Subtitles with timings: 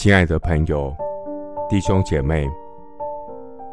[0.00, 0.96] 亲爱的朋友、
[1.68, 2.48] 弟兄姐妹，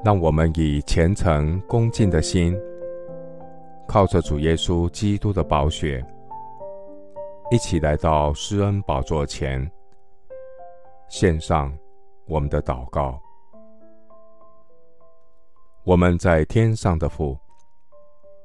[0.04, 2.54] 让我们以虔诚恭敬的心，
[3.88, 6.06] 靠着主耶稣基督的宝血，
[7.50, 9.72] 一起来到施恩宝座前，
[11.08, 11.74] 献上
[12.28, 13.18] 我们的祷告。
[15.86, 17.40] 我们在天上的父，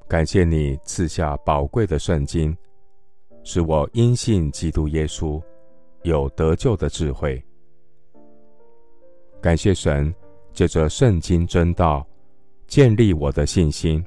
[0.06, 2.56] 感谢你赐下宝贵的圣经，
[3.42, 5.42] 使我因信基督耶稣
[6.04, 7.44] 有得救的智慧。
[9.42, 10.14] 感谢神
[10.52, 12.06] 借着圣经真道
[12.68, 14.02] 建立我的信心，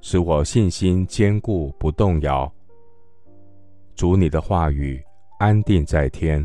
[0.00, 2.50] 使我信心坚固不动摇。
[3.94, 5.00] 主你的话语
[5.38, 6.44] 安定在天，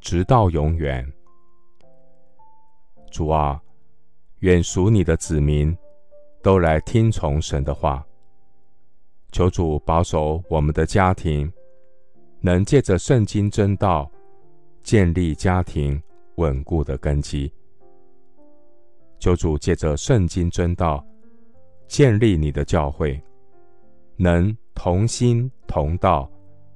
[0.00, 1.06] 直到永远。
[3.10, 3.60] 主啊。
[4.42, 5.72] 愿属你的子民
[6.42, 8.04] 都来听从神的话。
[9.30, 11.48] 求主保守我们的家庭，
[12.40, 14.10] 能借着圣经真道
[14.82, 16.02] 建立家庭
[16.42, 17.52] 稳固的根基。
[19.20, 21.04] 求主借着圣经真道
[21.86, 23.22] 建立你的教会，
[24.16, 26.28] 能同心同道，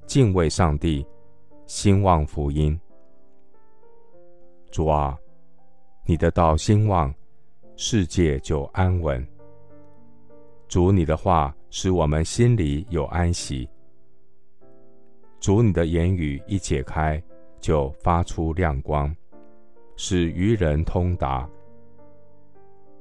[0.06, 1.04] 敬畏上帝，
[1.66, 2.78] 兴旺福音。
[4.70, 5.18] 主啊，
[6.04, 7.12] 你的道兴旺。
[7.78, 9.22] 世界就安稳。
[10.66, 13.68] 主你的话使我们心里有安息。
[15.40, 17.22] 主你的言语一解开，
[17.60, 19.14] 就发出亮光，
[19.96, 21.48] 使愚人通达。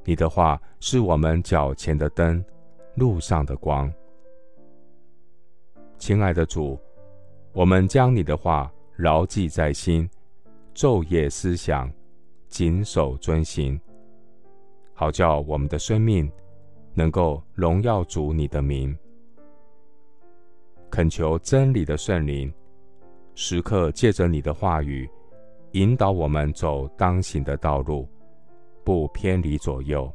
[0.04, 2.44] 你的话是我们脚前的灯，
[2.96, 3.92] 路上的光。
[5.98, 6.80] 亲爱的主，
[7.54, 10.10] 我们将你的话牢记在心，
[10.74, 11.92] 昼夜思想，
[12.48, 13.80] 谨守遵行。
[14.94, 16.32] 好叫我们的生命
[16.94, 18.98] 能够荣耀主你的名，
[20.90, 22.54] 恳求真理的圣灵
[23.34, 25.10] 时刻借着你的话语
[25.76, 28.08] 引导我们走当行的道路，
[28.86, 30.10] 不偏离左右。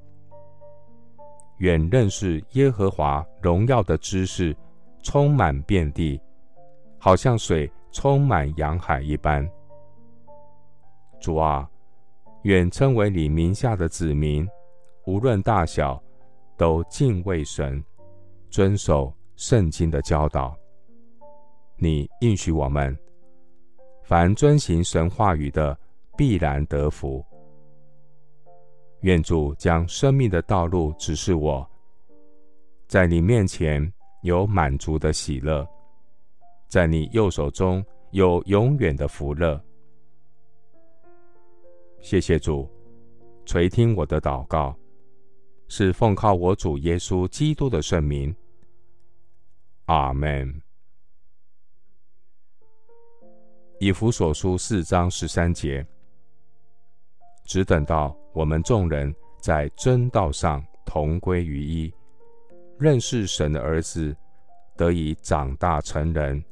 [1.58, 4.56] 愿认识耶和华荣耀的知识
[5.02, 6.18] 充满遍地，
[6.98, 9.46] 好像水充满洋海一般。
[11.20, 11.68] 主啊，
[12.44, 14.48] 愿称为你名下的子民。
[15.04, 16.02] 无论大小，
[16.56, 17.84] 都敬畏神，
[18.48, 20.56] 遵守圣经的教导。
[21.76, 22.98] 你应许我们，
[24.10, 25.78] 凡遵行神话语的，
[26.16, 27.24] 必然得福。
[29.02, 31.64] 愿主将生命的道路指示我，
[32.88, 33.80] 在你面前
[34.22, 35.64] 有满足的喜乐，
[36.66, 39.62] 在你右手中有永远的福乐。
[42.00, 42.68] 谢谢主，
[43.44, 44.76] 垂听我的祷告。
[45.68, 48.34] 是奉靠我主耶稣基督的圣名，
[49.84, 50.52] 阿门。
[53.82, 55.84] 以弗所书四章十三节，
[57.46, 59.10] 只等到我们众人
[59.40, 61.90] 在真道上同归于一，
[62.78, 64.14] 认识神的儿子，
[64.76, 66.44] 得以长大成人，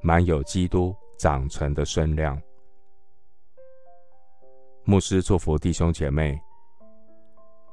[0.00, 2.40] 满有基督长成的身量。
[4.84, 6.40] 牧师祝福弟兄姐妹。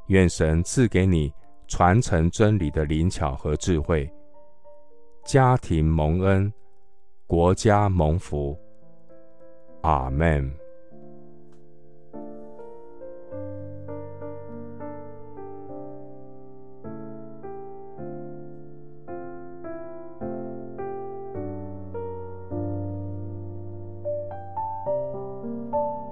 [0.08, 1.34] 愿神赐给你
[1.70, 4.12] 传承真理的灵巧和智慧，
[5.24, 6.52] 家庭蒙恩，
[7.26, 8.60] 国家蒙福。
[9.84, 10.56] Amen.
[25.74, 26.03] you